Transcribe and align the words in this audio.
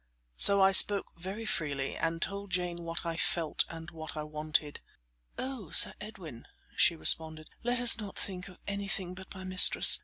So 0.35 0.63
I 0.63 0.71
spoke 0.71 1.11
very 1.15 1.45
freely 1.45 1.95
and 1.95 2.23
told 2.23 2.49
Jane 2.49 2.81
what 2.81 3.05
I 3.05 3.15
felt 3.17 3.65
and 3.69 3.91
what 3.91 4.17
I 4.17 4.23
wanted. 4.23 4.79
"Oh! 5.37 5.69
Sir 5.69 5.93
Edwin," 6.01 6.47
she 6.75 6.95
responded, 6.95 7.51
"let 7.61 7.79
us 7.79 7.99
not 7.99 8.17
think 8.17 8.47
of 8.47 8.57
anything 8.65 9.13
but 9.13 9.35
my 9.35 9.43
mistress. 9.43 9.99